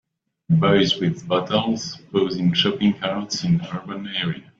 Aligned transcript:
Boys 0.49 0.99
with 0.99 1.27
bottles 1.27 1.97
pose 2.11 2.35
in 2.37 2.53
shopping 2.53 2.97
carts 2.97 3.43
in 3.43 3.61
urban 3.71 4.07
area. 4.07 4.41